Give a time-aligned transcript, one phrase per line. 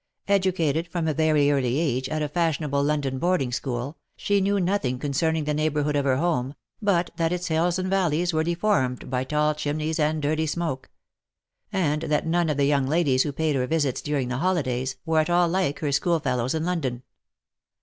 [0.27, 4.97] Educated, from a very early age, at a fashionable London boarding school, she knew nothing
[4.97, 9.11] concerning the neigh bourhood of her home, but that its hills and valleys were deformed
[9.11, 10.89] by tall chimneys and dirty smoke;
[11.71, 15.19] and that none of the young ladies who paid her visits during the holidays, were
[15.19, 17.03] at all like her school fellows in London.